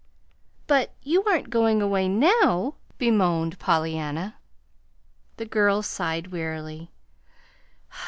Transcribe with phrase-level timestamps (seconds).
[0.65, 4.37] "But you aren't going away NOW!" bemoaned Pollyanna.
[5.37, 6.89] The girl sighed wearily.